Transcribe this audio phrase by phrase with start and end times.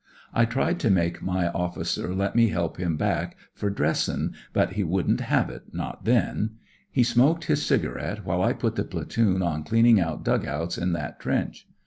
[0.33, 4.83] I tried to make my officer let me help him back for dressin', but he
[4.83, 6.55] wouldn't haye it— not then.
[6.89, 10.93] He smoked his cigarette, while I put the Platoon on cleaning out dug outs in
[10.93, 11.67] that trench.